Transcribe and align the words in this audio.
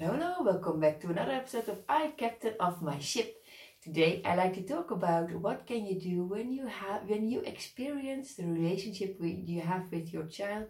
Hello, 0.00 0.36
welcome 0.42 0.80
back 0.80 1.00
to 1.00 1.08
another 1.08 1.32
episode 1.32 1.68
of 1.68 1.78
I 1.88 2.12
Captain 2.16 2.54
of 2.60 2.80
My 2.82 2.98
Ship. 3.00 3.34
Today 3.82 4.22
I 4.24 4.34
like 4.36 4.54
to 4.54 4.62
talk 4.62 4.90
about 4.90 5.32
what 5.32 5.66
can 5.66 5.84
you 5.86 6.00
do 6.00 6.24
when 6.24 6.52
you 6.52 6.66
have 6.66 7.08
when 7.08 7.28
you 7.28 7.40
experience 7.40 8.34
the 8.34 8.46
relationship 8.46 9.16
you 9.20 9.60
have 9.60 9.90
with 9.90 10.12
your 10.12 10.26
child 10.26 10.66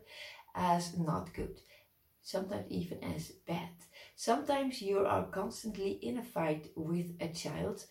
as 0.55 0.97
not 0.99 1.33
good, 1.35 1.61
sometimes 2.23 2.67
even 2.71 3.05
as 3.05 3.33
bad. 3.47 3.75
Sometimes 4.17 4.83
you 4.83 5.07
are 5.07 5.27
constantly 5.27 5.93
in 5.93 6.19
a 6.19 6.25
fight 6.25 6.73
with 6.77 7.15
a 7.21 7.29
child, 7.29 7.85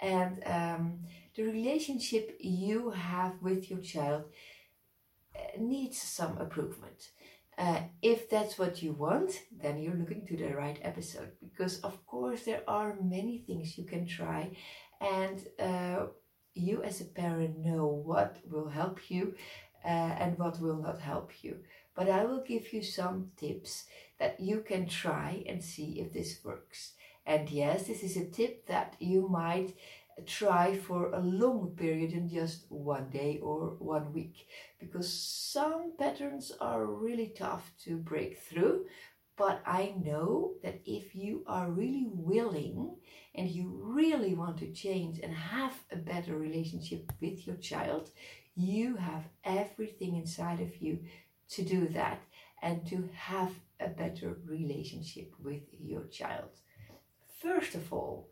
and 0.00 0.42
um, 0.46 1.00
the 1.36 1.44
relationship 1.44 2.36
you 2.40 2.90
have 2.90 3.34
with 3.42 3.70
your 3.70 3.80
child 3.80 4.24
uh, 5.34 5.40
needs 5.58 5.98
some 5.98 6.38
improvement. 6.38 7.10
Uh, 7.56 7.80
if 8.02 8.28
that's 8.28 8.58
what 8.58 8.82
you 8.82 8.92
want, 8.92 9.30
then 9.62 9.78
you're 9.78 9.94
looking 9.94 10.26
to 10.26 10.36
the 10.36 10.54
right 10.54 10.78
episode 10.82 11.30
because, 11.40 11.80
of 11.80 12.04
course, 12.06 12.42
there 12.44 12.62
are 12.66 12.96
many 13.00 13.38
things 13.46 13.78
you 13.78 13.84
can 13.84 14.06
try, 14.06 14.50
and 15.00 15.46
uh, 15.60 16.06
you 16.54 16.82
as 16.82 17.00
a 17.00 17.04
parent 17.04 17.58
know 17.58 17.86
what 17.86 18.38
will 18.50 18.68
help 18.68 19.10
you 19.10 19.34
uh, 19.84 19.88
and 19.88 20.38
what 20.38 20.60
will 20.60 20.80
not 20.82 21.00
help 21.00 21.30
you. 21.42 21.58
But 21.94 22.08
I 22.08 22.24
will 22.24 22.42
give 22.42 22.72
you 22.72 22.82
some 22.82 23.30
tips 23.36 23.84
that 24.18 24.40
you 24.40 24.64
can 24.66 24.86
try 24.88 25.44
and 25.46 25.62
see 25.62 26.00
if 26.00 26.12
this 26.12 26.40
works. 26.44 26.92
And 27.26 27.48
yes, 27.48 27.86
this 27.86 28.02
is 28.02 28.16
a 28.16 28.26
tip 28.26 28.66
that 28.66 28.96
you 28.98 29.28
might 29.28 29.74
try 30.26 30.76
for 30.76 31.12
a 31.12 31.20
long 31.20 31.74
period 31.76 32.12
in 32.12 32.28
just 32.28 32.66
one 32.70 33.10
day 33.10 33.38
or 33.42 33.76
one 33.78 34.12
week 34.12 34.46
because 34.78 35.12
some 35.12 35.92
patterns 35.98 36.52
are 36.60 36.86
really 36.86 37.32
tough 37.36 37.72
to 37.84 37.96
break 37.96 38.38
through 38.38 38.84
but 39.36 39.62
I 39.66 39.94
know 40.04 40.54
that 40.62 40.80
if 40.86 41.14
you 41.14 41.42
are 41.46 41.70
really 41.70 42.06
willing 42.08 42.96
and 43.34 43.50
you 43.50 43.68
really 43.68 44.34
want 44.34 44.58
to 44.58 44.72
change 44.72 45.18
and 45.18 45.34
have 45.34 45.74
a 45.90 45.96
better 45.96 46.36
relationship 46.36 47.12
with 47.20 47.46
your 47.46 47.56
child, 47.56 48.10
you 48.54 48.96
have 48.96 49.24
everything 49.42 50.16
inside 50.16 50.60
of 50.60 50.80
you 50.80 51.00
to 51.50 51.62
do 51.62 51.88
that 51.88 52.20
and 52.62 52.86
to 52.86 53.08
have 53.12 53.52
a 53.80 53.88
better 53.88 54.38
relationship 54.46 55.32
with 55.42 55.62
your 55.80 56.04
child. 56.04 56.50
First 57.42 57.74
of 57.74 57.92
all, 57.92 58.28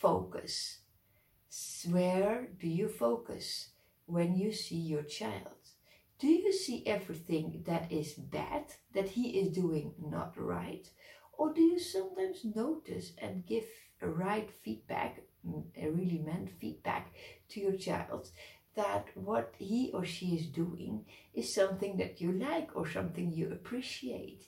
focus. 0.00 0.80
Where 1.88 2.48
do 2.60 2.68
you 2.68 2.88
focus 2.88 3.70
when 4.06 4.36
you 4.36 4.52
see 4.52 4.76
your 4.76 5.02
child? 5.02 5.58
Do 6.20 6.28
you 6.28 6.52
see 6.52 6.86
everything 6.86 7.64
that 7.66 7.90
is 7.90 8.12
bad, 8.12 8.66
that 8.94 9.08
he 9.08 9.40
is 9.40 9.52
doing 9.52 9.94
not 9.98 10.34
right? 10.36 10.88
Or 11.32 11.52
do 11.52 11.60
you 11.60 11.80
sometimes 11.80 12.44
notice 12.44 13.12
and 13.18 13.46
give 13.46 13.64
right 14.00 14.48
feedback, 14.62 15.22
a 15.76 15.88
really 15.88 16.18
meant 16.18 16.50
feedback 16.60 17.12
to 17.48 17.60
your 17.60 17.76
child 17.76 18.30
that 18.76 19.08
what 19.14 19.54
he 19.58 19.90
or 19.92 20.04
she 20.04 20.36
is 20.36 20.46
doing 20.46 21.04
is 21.34 21.52
something 21.52 21.96
that 21.96 22.20
you 22.20 22.30
like 22.30 22.70
or 22.76 22.88
something 22.88 23.32
you 23.32 23.50
appreciate? 23.50 24.44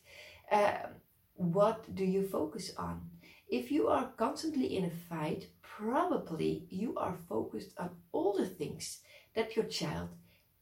Um, 0.53 1.01
what 1.35 1.93
do 1.95 2.05
you 2.05 2.29
focus 2.29 2.73
on? 2.77 3.12
If 3.53 3.71
you 3.71 3.89
are 3.89 4.11
constantly 4.17 4.79
in 4.79 4.87
a 4.87 4.91
fight, 4.91 5.49
probably 5.61 6.65
you 6.71 6.95
are 6.97 7.19
focused 7.29 7.73
on 7.77 7.91
all 8.11 8.33
the 8.33 8.47
things 8.47 9.01
that 9.35 9.57
your 9.57 9.67
child 9.67 10.09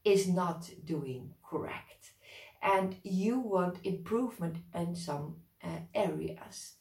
is 0.04 0.26
not 0.26 0.68
doing 0.84 1.30
correct. 1.48 2.10
And 2.60 2.96
you 3.04 3.38
want 3.38 3.78
improvement 3.84 4.56
in 4.74 4.96
some 4.96 5.36
uh, 5.62 5.68
areas. 5.94 6.78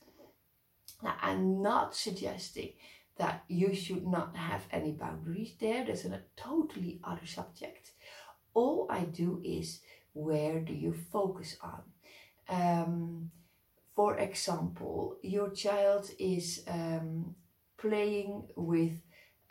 Now, 1.04 1.14
I'm 1.22 1.62
not 1.62 1.96
suggesting 1.96 2.72
that 3.18 3.44
you 3.48 3.76
should 3.76 4.08
not 4.08 4.36
have 4.36 4.64
any 4.72 4.94
boundaries 4.94 5.54
there. 5.60 5.86
That's 5.86 6.06
a 6.06 6.22
totally 6.36 7.00
other 7.04 7.28
subject. 7.28 7.92
All 8.56 8.88
I 8.90 9.02
do 9.02 9.44
is 9.46 9.82
where 10.14 10.60
do 10.60 10.74
you 10.74 10.92
focus 11.12 11.56
on? 11.62 11.84
Um, 12.50 13.30
for 14.00 14.18
example, 14.18 15.18
your 15.22 15.50
child 15.50 16.10
is 16.18 16.64
um, 16.70 17.36
playing 17.78 18.48
with 18.56 18.98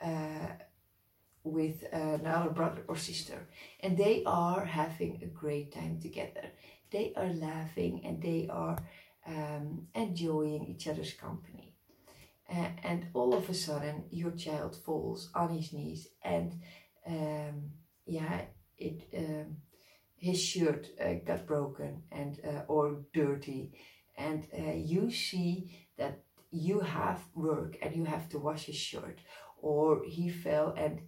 uh, 0.03 0.49
with 1.45 1.85
another 1.93 2.49
brother 2.49 2.83
or 2.89 2.97
sister, 2.97 3.47
and 3.81 3.99
they 3.99 4.23
are 4.25 4.65
having 4.65 5.21
a 5.23 5.27
great 5.27 5.75
time 5.75 6.01
together. 6.01 6.47
They 6.91 7.13
are 7.15 7.29
laughing 7.29 8.01
and 8.07 8.23
they 8.23 8.49
are 8.51 8.79
um, 9.27 9.89
enjoying 9.95 10.65
each 10.65 10.89
other's 10.89 11.13
company. 11.13 11.75
Uh, 12.51 12.71
and 12.83 13.09
all 13.13 13.35
of 13.35 13.51
a 13.51 13.55
sudden, 13.55 14.05
your 14.11 14.31
child 14.31 14.77
falls 14.77 15.31
on 15.35 15.51
his 15.51 15.75
knees, 15.75 16.09
and 16.23 16.59
um, 17.07 17.57
yeah, 18.07 18.41
it 18.79 18.99
um, 19.15 19.59
his 20.17 20.43
shirt 20.43 20.89
uh, 21.01 21.15
got 21.27 21.47
broken 21.47 22.03
and 22.11 22.41
uh, 22.45 22.63
or 22.67 23.05
dirty, 23.13 23.73
and 24.19 24.47
uh, 24.59 24.73
you 24.75 25.11
see 25.11 25.71
that 25.97 26.21
you 26.51 26.81
have 26.81 27.21
work 27.35 27.79
and 27.83 27.97
you 27.97 28.05
have 28.05 28.29
to 28.31 28.39
wash 28.39 28.65
his 28.65 28.77
shirt. 28.77 29.21
Or 29.63 30.03
he 30.07 30.29
fell 30.31 30.75
and 30.77 31.01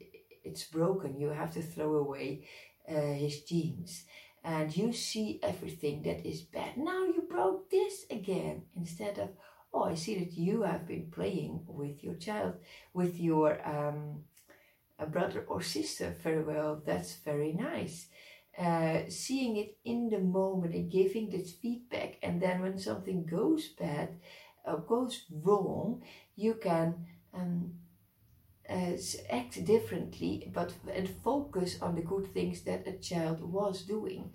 it's 0.45 0.65
broken. 0.65 1.19
You 1.21 1.31
have 1.31 1.53
to 1.55 1.63
throw 1.63 1.97
away 1.97 2.49
uh, 2.89 3.13
his 3.25 3.43
jeans. 3.43 4.05
And 4.45 4.75
you 4.75 4.93
see 4.93 5.41
everything 5.43 6.03
that 6.05 6.27
is 6.27 6.43
bad. 6.43 6.77
Now 6.79 7.05
you 7.05 7.27
broke 7.29 7.71
this 7.71 8.07
again. 8.11 8.63
Instead 8.77 9.19
of 9.19 9.31
oh 9.75 9.85
i 9.85 9.95
see 9.95 10.19
that 10.19 10.33
you 10.33 10.63
have 10.63 10.85
been 10.87 11.07
playing 11.13 11.61
with 11.69 12.03
your 12.03 12.15
child 12.17 12.55
with 12.93 13.21
your 13.21 13.61
um, 13.69 14.25
brother 15.11 15.45
or 15.49 15.63
sister 15.63 16.15
very 16.23 16.43
well. 16.43 16.83
That's 16.85 17.17
very 17.17 17.53
nice 17.53 18.07
uh, 18.59 19.01
seeing 19.09 19.57
it 19.57 19.79
in 19.85 20.09
the 20.11 20.19
moment 20.19 20.75
and 20.75 20.91
giving 20.91 21.31
this 21.31 21.53
feedback 21.53 22.17
and 22.23 22.41
then 22.43 22.61
when 22.61 22.79
something 22.79 23.25
goes 23.25 23.69
bad 23.69 24.09
uh, 24.67 24.77
goes 24.77 25.25
wrong 25.31 26.03
you 26.37 26.55
can 26.55 27.07
um, 27.33 27.73
uh, 28.69 28.93
act 29.31 29.65
differently 29.65 30.51
but 30.55 30.73
and 30.95 31.09
focus 31.25 31.79
on 31.83 31.95
the 31.95 32.03
good 32.03 32.33
things 32.33 32.63
that 32.63 32.87
a 32.87 32.93
child 32.99 33.41
was 33.43 33.83
doing. 33.83 34.31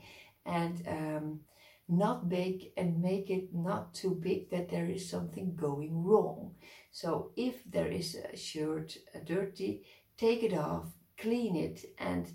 And 0.46 0.84
um, 0.88 1.40
not 1.88 2.30
big 2.30 2.72
and 2.78 3.02
make 3.02 3.30
it 3.30 3.54
not 3.54 3.94
too 3.94 4.16
big 4.22 4.50
that 4.52 4.70
there 4.70 4.88
is 4.90 5.10
something 5.10 5.56
going 5.56 6.04
wrong. 6.04 6.56
So 6.92 7.32
if 7.36 7.64
there 7.66 7.88
is 7.92 8.16
a 8.16 8.36
shirt 8.36 8.98
dirty 9.26 9.84
take 10.18 10.44
it 10.44 10.54
off 10.54 10.86
clean 11.18 11.56
it 11.56 11.86
and 11.98 12.34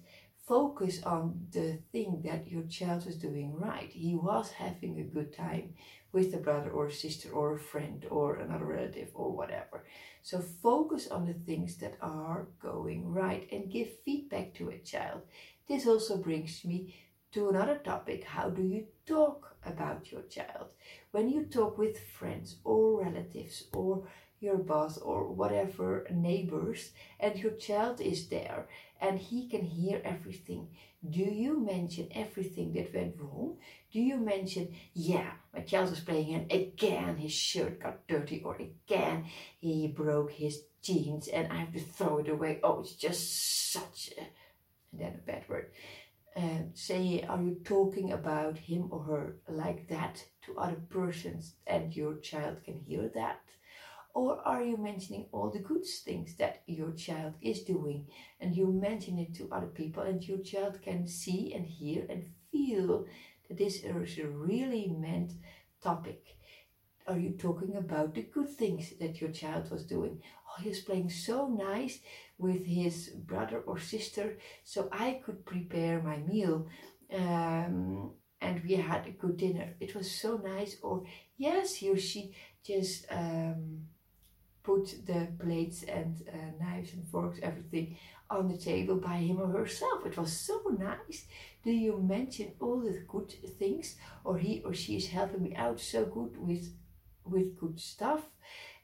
focus 0.51 1.01
on 1.05 1.47
the 1.53 1.79
thing 1.93 2.23
that 2.25 2.51
your 2.51 2.65
child 2.65 3.07
was 3.07 3.15
doing 3.15 3.55
right. 3.55 3.89
He 3.93 4.17
was 4.17 4.51
having 4.51 4.99
a 4.99 5.15
good 5.15 5.33
time 5.33 5.75
with 6.11 6.35
a 6.35 6.39
brother 6.39 6.71
or 6.71 6.87
a 6.89 6.93
sister 6.93 7.31
or 7.31 7.55
a 7.55 7.61
friend 7.61 8.05
or 8.11 8.35
another 8.35 8.65
relative 8.65 9.11
or 9.15 9.31
whatever. 9.31 9.85
So 10.23 10.41
focus 10.41 11.07
on 11.07 11.25
the 11.25 11.35
things 11.35 11.77
that 11.77 11.95
are 12.01 12.49
going 12.61 13.13
right 13.13 13.47
and 13.53 13.71
give 13.71 14.01
feedback 14.05 14.53
to 14.55 14.71
a 14.71 14.79
child. 14.79 15.21
This 15.69 15.87
also 15.87 16.17
brings 16.17 16.65
me 16.65 16.97
to 17.31 17.49
another 17.49 17.79
topic. 17.79 18.25
How 18.25 18.51
do 18.51 18.63
you 18.63 18.87
talk 19.07 19.55
about 19.65 20.11
your 20.11 20.23
child? 20.23 20.73
When 21.13 21.29
you 21.29 21.45
talk 21.45 21.79
with 21.79 21.97
friends 22.19 22.57
or 22.65 23.05
relatives 23.05 23.69
or 23.73 24.09
your 24.41 24.57
boss 24.57 24.97
or 24.99 25.29
whatever 25.29 26.07
neighbors 26.11 26.91
and 27.21 27.39
your 27.39 27.53
child 27.53 28.01
is 28.01 28.29
there 28.29 28.67
and 29.01 29.19
he 29.19 29.49
can 29.49 29.63
hear 29.63 30.01
everything. 30.05 30.69
Do 31.09 31.21
you 31.21 31.59
mention 31.59 32.09
everything 32.15 32.73
that 32.75 32.95
went 32.95 33.17
wrong? 33.19 33.57
Do 33.93 34.01
you 34.01 34.17
mention 34.17 34.75
yeah 34.95 35.33
my 35.55 35.61
child 35.61 35.91
was 35.91 36.01
playing 36.01 36.35
and 36.35 36.53
again 36.53 37.17
his 37.17 37.33
shirt 37.33 37.81
got 37.83 38.07
dirty 38.07 38.43
or 38.43 38.57
again 38.57 39.27
he 39.59 39.89
broke 39.89 40.33
his 40.33 40.63
jeans 40.83 41.29
and 41.29 41.53
i 41.53 41.57
have 41.57 41.73
to 41.73 41.81
throw 41.81 42.19
it 42.19 42.29
away. 42.29 42.61
Oh 42.63 42.81
it's 42.81 42.95
just 42.95 43.73
such 43.73 44.11
a 44.19 44.23
and 44.93 45.01
then 45.01 45.15
a 45.15 45.27
bad 45.31 45.49
word. 45.49 45.71
Um, 46.37 46.71
say 46.75 47.25
are 47.29 47.43
you 47.43 47.61
talking 47.65 48.13
about 48.13 48.57
him 48.57 48.89
or 48.91 49.03
her 49.03 49.37
like 49.49 49.89
that 49.89 50.25
to 50.47 50.57
other 50.57 50.81
persons 50.89 51.55
and 51.67 51.95
your 51.95 52.17
child 52.19 52.63
can 52.65 52.79
hear 52.87 53.11
that 53.15 53.41
or 54.15 54.41
are 54.47 54.63
you 54.63 54.77
mentioning 54.77 55.27
all 55.33 55.51
the 55.51 55.59
good 55.59 55.85
things 55.85 56.35
that 56.37 56.63
your 56.67 56.93
child 56.93 57.35
is 57.41 57.63
doing 57.63 58.07
and 58.41 58.57
you 58.57 58.67
mention 58.67 59.19
it 59.19 59.35
to 59.35 59.49
other 59.53 59.67
people 59.69 60.03
and 60.03 60.27
your 60.27 60.39
child 60.39 60.81
can 60.83 61.07
see 61.07 61.53
and 61.55 61.67
hear 61.67 62.07
and 62.09 62.31
feel 62.51 63.07
that 63.49 63.59
this 63.59 63.83
is 63.83 64.19
a 64.19 64.27
really 64.27 64.89
meant 64.89 65.33
topic? 65.83 66.37
Are 67.07 67.19
you 67.19 67.31
talking 67.31 67.77
about 67.77 68.15
the 68.15 68.23
good 68.23 68.49
things 68.49 68.93
that 69.01 69.21
your 69.21 69.31
child 69.31 69.71
was 69.71 69.85
doing? 69.85 70.23
Oh, 70.49 70.63
he's 70.63 70.81
playing 70.81 71.11
so 71.11 71.49
nice 71.49 71.99
with 72.39 72.65
his 72.67 73.09
brother 73.09 73.61
or 73.67 73.79
sister, 73.79 74.39
so 74.65 74.89
I 74.93 75.21
could 75.25 75.45
prepare 75.45 76.01
my 76.03 76.19
meal. 76.19 76.67
Um, 77.13 78.13
and 78.41 78.63
we 78.65 78.75
had 78.77 79.07
a 79.07 79.11
good 79.11 79.37
dinner. 79.37 79.75
It 79.81 79.95
was 79.95 80.11
so 80.11 80.37
nice. 80.37 80.77
Or 80.83 81.03
yes, 81.37 81.75
he 81.75 81.91
or 81.91 81.99
she 81.99 82.35
just 82.65 83.07
um, 83.11 83.87
put 84.63 85.07
the 85.07 85.29
plates 85.39 85.83
and 85.85 86.23
uh, 86.29 86.65
knives 86.65 86.93
and 86.93 87.07
forks, 87.09 87.39
everything 87.43 87.97
on 88.29 88.49
the 88.49 88.57
table 88.57 88.97
by 88.97 89.17
him 89.17 89.41
or 89.41 89.49
herself. 89.49 90.07
It 90.07 90.17
was 90.17 90.33
so 90.33 90.63
nice. 90.79 91.27
Do 91.65 91.71
you 91.71 91.99
mention 91.99 92.53
all 92.61 92.81
the 92.81 93.05
good 93.09 93.33
things, 93.59 93.97
or 94.25 94.39
he 94.39 94.63
or 94.65 94.75
she 94.75 94.97
is 94.97 95.09
helping 95.09 95.43
me 95.43 95.55
out 95.57 95.81
so 95.81 96.05
good 96.05 96.37
with 96.37 96.73
with 97.25 97.59
good 97.59 97.81
stuff? 97.81 98.23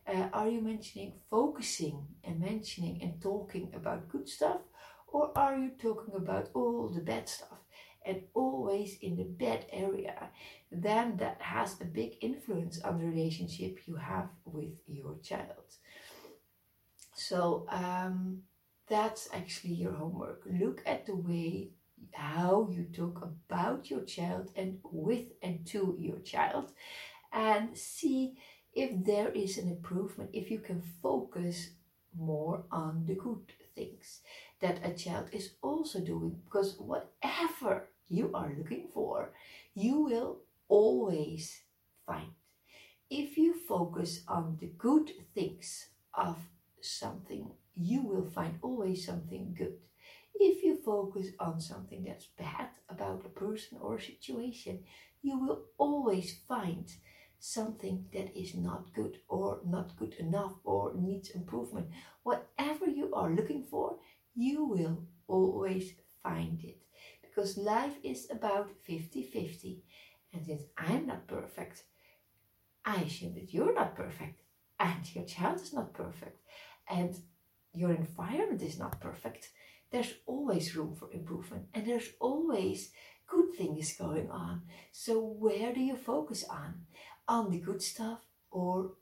Uh, 0.06 0.28
are 0.32 0.48
you 0.48 0.60
mentioning 0.60 1.14
focusing 1.30 2.06
and 2.22 2.40
mentioning 2.40 3.02
and 3.02 3.20
talking 3.20 3.72
about 3.74 4.08
good 4.08 4.28
stuff, 4.28 4.60
or 5.08 5.36
are 5.36 5.58
you 5.58 5.70
talking 5.80 6.14
about 6.14 6.48
all 6.54 6.88
the 6.88 7.00
bad 7.00 7.28
stuff? 7.28 7.58
And 8.06 8.22
always 8.34 8.98
in 9.02 9.16
the 9.16 9.24
bad 9.24 9.66
area, 9.72 10.30
then 10.70 11.16
that 11.16 11.40
has 11.40 11.80
a 11.80 11.84
big 11.84 12.16
influence 12.20 12.80
on 12.82 12.98
the 12.98 13.06
relationship 13.06 13.80
you 13.86 13.96
have 13.96 14.28
with 14.44 14.74
your 14.86 15.16
child. 15.22 15.76
So 17.14 17.66
um, 17.70 18.42
that's 18.88 19.28
actually 19.32 19.74
your 19.74 19.92
homework. 19.92 20.42
Look 20.46 20.82
at 20.86 21.06
the 21.06 21.16
way 21.16 21.70
how 22.12 22.68
you 22.70 22.84
talk 22.84 23.22
about 23.22 23.90
your 23.90 24.02
child 24.02 24.50
and 24.56 24.78
with 24.84 25.26
and 25.42 25.66
to 25.66 25.96
your 25.98 26.18
child 26.20 26.72
and 27.32 27.76
see 27.76 28.36
if 28.74 29.04
there 29.04 29.30
is 29.30 29.58
an 29.58 29.68
improvement, 29.68 30.30
if 30.32 30.50
you 30.50 30.58
can 30.58 30.82
focus 31.02 31.70
more 32.18 32.64
on 32.70 33.04
the 33.06 33.14
good 33.14 33.52
things 33.74 34.20
that 34.60 34.80
a 34.84 34.92
child 34.92 35.28
is 35.32 35.52
also 35.62 36.00
doing. 36.00 36.38
Because 36.44 36.76
whatever 36.78 37.88
you 38.08 38.30
are 38.34 38.52
looking 38.56 38.88
for, 38.92 39.32
you 39.74 40.00
will 40.00 40.38
always 40.68 41.62
find. 42.06 42.30
If 43.10 43.38
you 43.38 43.54
focus 43.54 44.22
on 44.28 44.58
the 44.60 44.66
good 44.78 45.10
things 45.34 45.88
of 46.14 46.36
something, 46.80 47.50
you 47.74 48.02
will 48.02 48.30
find 48.30 48.58
always 48.62 49.06
something 49.06 49.54
good. 49.56 49.78
If 50.34 50.62
you 50.62 50.76
focus 50.76 51.28
on 51.40 51.60
something 51.60 52.04
that's 52.04 52.26
bad 52.26 52.70
about 52.88 53.24
a 53.24 53.28
person 53.28 53.78
or 53.80 53.96
a 53.96 54.02
situation, 54.02 54.84
you 55.22 55.38
will 55.38 55.62
always 55.78 56.38
find 56.48 56.90
something 57.38 58.06
that 58.12 58.36
is 58.38 58.54
not 58.54 58.92
good 58.94 59.18
or 59.28 59.60
not 59.64 59.96
good 59.96 60.14
enough 60.14 60.54
or 60.64 60.94
needs 60.94 61.30
improvement. 61.30 61.88
Whatever 62.22 62.86
you 62.86 63.14
are 63.14 63.30
looking 63.30 63.64
for, 63.64 63.96
you 64.34 64.64
will 64.64 65.04
always 65.28 65.92
find 66.22 66.62
it 66.64 66.85
because 67.36 67.58
life 67.58 67.98
is 68.02 68.28
about 68.30 68.70
50 68.84 69.22
50. 69.22 69.84
And 70.32 70.46
since 70.46 70.62
I'm 70.78 71.06
not 71.06 71.26
perfect, 71.28 71.84
I 72.84 73.02
assume 73.02 73.34
that 73.34 73.52
you're 73.52 73.74
not 73.74 73.94
perfect, 73.94 74.40
and 74.80 75.14
your 75.14 75.24
child 75.24 75.60
is 75.60 75.72
not 75.74 75.92
perfect, 75.92 76.40
and 76.88 77.14
your 77.74 77.92
environment 77.92 78.62
is 78.62 78.78
not 78.78 79.00
perfect. 79.00 79.50
There's 79.90 80.14
always 80.26 80.74
room 80.74 80.94
for 80.94 81.12
improvement, 81.12 81.66
and 81.74 81.86
there's 81.86 82.10
always 82.20 82.90
good 83.26 83.52
things 83.58 83.96
going 83.96 84.30
on. 84.30 84.62
So, 84.92 85.20
where 85.20 85.72
do 85.74 85.80
you 85.80 85.96
focus 85.96 86.44
on? 86.48 86.86
On 87.28 87.50
the 87.50 87.58
good 87.58 87.82
stuff 87.82 88.20
or 88.50 88.92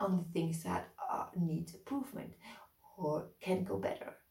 on 0.00 0.16
the 0.18 0.32
things 0.32 0.62
that 0.62 0.88
uh, 1.10 1.26
need 1.36 1.74
improvement 1.74 2.34
or 2.96 3.28
can 3.40 3.64
go 3.64 3.76
better? 3.78 4.21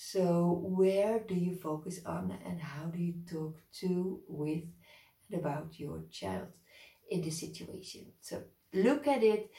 So, 0.00 0.60
where 0.62 1.18
do 1.18 1.34
you 1.34 1.56
focus 1.56 1.98
on 2.06 2.32
and 2.46 2.60
how 2.60 2.84
do 2.86 3.00
you 3.00 3.14
talk 3.28 3.56
to, 3.80 4.20
with, 4.28 4.62
and 5.28 5.40
about 5.40 5.78
your 5.80 6.04
child 6.10 6.48
in 7.10 7.20
the 7.22 7.30
situation? 7.30 8.12
So, 8.20 8.44
look 8.72 9.08
at 9.08 9.24
it, 9.24 9.50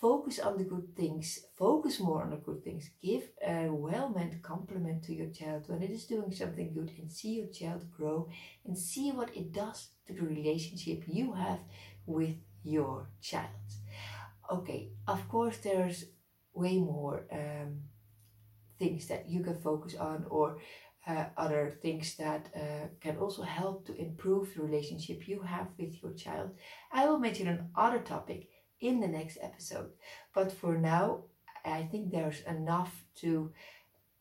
focus 0.00 0.38
on 0.38 0.56
the 0.56 0.62
good 0.64 0.94
things, 0.96 1.40
focus 1.58 1.98
more 1.98 2.22
on 2.22 2.30
the 2.30 2.36
good 2.36 2.62
things, 2.62 2.90
give 3.02 3.28
a 3.44 3.68
well 3.70 4.08
meant 4.10 4.40
compliment 4.40 5.02
to 5.04 5.14
your 5.14 5.30
child 5.30 5.64
when 5.66 5.82
it 5.82 5.90
is 5.90 6.04
doing 6.06 6.30
something 6.32 6.72
good, 6.72 6.92
and 6.98 7.10
see 7.10 7.32
your 7.40 7.48
child 7.48 7.90
grow 7.90 8.28
and 8.64 8.78
see 8.78 9.10
what 9.10 9.36
it 9.36 9.52
does 9.52 9.88
to 10.06 10.12
the 10.12 10.22
relationship 10.22 11.02
you 11.08 11.32
have 11.32 11.58
with 12.06 12.36
your 12.62 13.10
child. 13.20 13.66
Okay, 14.50 14.90
of 15.08 15.28
course, 15.28 15.58
there's 15.58 16.04
way 16.54 16.78
more. 16.78 17.26
Um, 17.32 17.82
things 18.78 19.08
that 19.08 19.28
you 19.28 19.42
can 19.42 19.58
focus 19.60 19.94
on 19.94 20.24
or 20.28 20.58
uh, 21.06 21.24
other 21.36 21.78
things 21.82 22.16
that 22.16 22.48
uh, 22.54 22.86
can 23.00 23.16
also 23.16 23.42
help 23.42 23.86
to 23.86 23.96
improve 23.96 24.54
the 24.54 24.62
relationship 24.62 25.26
you 25.26 25.40
have 25.40 25.68
with 25.78 26.02
your 26.02 26.12
child. 26.12 26.50
I 26.92 27.06
will 27.06 27.18
mention 27.18 27.48
another 27.48 28.00
topic 28.00 28.48
in 28.80 29.00
the 29.00 29.08
next 29.08 29.38
episode. 29.40 29.90
But 30.34 30.52
for 30.52 30.76
now, 30.76 31.24
I 31.64 31.82
think 31.90 32.10
there's 32.10 32.42
enough 32.42 33.04
to 33.16 33.52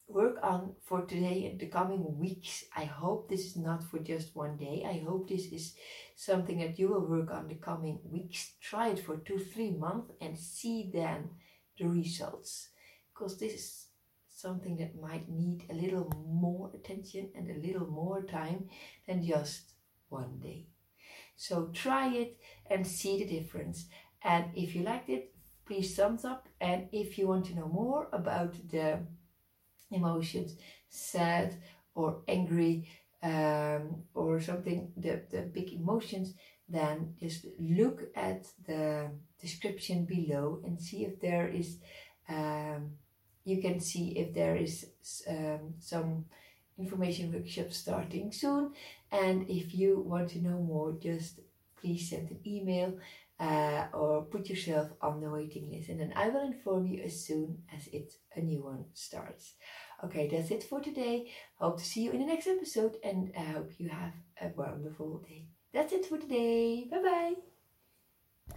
work 0.08 0.38
on 0.42 0.74
for 0.86 1.02
today 1.02 1.46
and 1.46 1.60
the 1.60 1.68
coming 1.68 2.18
weeks. 2.18 2.64
I 2.76 2.86
hope 2.86 3.30
this 3.30 3.46
is 3.46 3.58
not 3.58 3.84
for 3.84 4.00
just 4.00 4.36
one 4.36 4.56
day. 4.58 4.86
I 4.88 5.04
hope 5.06 5.28
this 5.28 5.48
is 5.48 5.74
something 6.16 6.60
that 6.60 6.80
you 6.80 6.88
will 6.88 7.06
work 7.06 7.32
on 7.32 7.48
the 7.48 7.56
coming 7.56 8.00
weeks. 8.04 8.54
Try 8.62 8.90
it 8.90 9.00
for 9.00 9.18
two, 9.18 9.40
three 9.40 9.72
months 9.72 10.14
and 10.22 10.38
see 10.38 10.90
then 10.94 11.30
the 11.78 11.88
results. 11.88 12.70
Because 13.14 13.38
this 13.38 13.54
is 13.54 13.87
something 14.38 14.78
that 14.78 15.02
might 15.02 15.28
need 15.28 15.66
a 15.70 15.74
little 15.74 16.08
more 16.28 16.70
attention 16.76 17.30
and 17.36 17.50
a 17.50 17.68
little 17.68 17.88
more 17.88 18.22
time 18.24 18.70
than 19.08 19.26
just 19.26 19.74
one 20.10 20.38
day. 20.40 20.68
So 21.36 21.70
try 21.74 22.14
it 22.14 22.38
and 22.70 22.86
see 22.86 23.18
the 23.18 23.40
difference. 23.40 23.88
And 24.24 24.46
if 24.56 24.76
you 24.76 24.84
liked 24.84 25.10
it, 25.10 25.34
please 25.66 25.96
thumbs 25.96 26.24
up. 26.24 26.48
And 26.62 26.88
if 26.92 27.18
you 27.18 27.28
want 27.28 27.46
to 27.48 27.56
know 27.56 27.68
more 27.68 28.10
about 28.14 28.54
the 28.70 29.00
emotions, 29.90 30.56
sad 30.90 31.56
or 31.96 32.22
angry, 32.28 32.90
um, 33.24 34.04
or 34.14 34.40
something, 34.40 34.92
the, 34.96 35.24
the 35.32 35.42
big 35.42 35.74
emotions, 35.74 36.36
then 36.70 37.16
just 37.20 37.48
look 37.60 38.04
at 38.16 38.46
the 38.68 39.10
description 39.42 40.06
below 40.06 40.62
and 40.64 40.80
see 40.80 41.06
if 41.06 41.20
there 41.20 41.48
is 41.48 41.80
um, 42.30 42.92
you 43.48 43.62
can 43.62 43.80
see 43.80 44.10
if 44.22 44.34
there 44.34 44.56
is 44.56 44.74
um, 45.28 45.76
some 45.80 46.26
information 46.78 47.32
workshop 47.34 47.72
starting 47.72 48.32
soon. 48.32 48.74
And 49.12 49.50
if 49.50 49.74
you 49.74 50.02
want 50.02 50.30
to 50.32 50.42
know 50.42 50.60
more, 50.60 50.98
just 51.02 51.40
please 51.80 52.10
send 52.10 52.30
an 52.30 52.40
email 52.46 53.00
uh, 53.40 53.86
or 53.94 54.24
put 54.24 54.50
yourself 54.50 54.90
on 55.02 55.22
the 55.22 55.30
waiting 55.30 55.72
list, 55.72 55.90
and 55.90 56.00
then 56.00 56.12
I 56.16 56.30
will 56.30 56.48
inform 56.48 56.88
you 56.88 57.04
as 57.04 57.24
soon 57.24 57.60
as 57.76 57.88
it 57.88 58.12
a 58.36 58.42
new 58.42 58.64
one 58.64 58.86
starts. 58.94 59.54
Okay, 60.04 60.28
that's 60.28 60.52
it 60.52 60.64
for 60.64 60.82
today. 60.82 61.32
Hope 61.60 61.78
to 61.78 61.86
see 61.86 62.02
you 62.02 62.12
in 62.12 62.20
the 62.20 62.26
next 62.26 62.48
episode, 62.48 62.98
and 63.04 63.32
I 63.38 63.44
hope 63.44 63.72
you 63.78 63.90
have 63.90 64.14
a 64.42 64.50
wonderful 64.56 65.20
day. 65.20 65.46
That's 65.72 65.94
it 65.94 66.06
for 66.08 66.18
today. 66.18 66.88
Bye 66.90 67.02
bye. 67.04 67.47